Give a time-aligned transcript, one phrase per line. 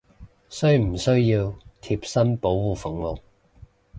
[0.49, 3.19] 需唔需要貼身保護服務！？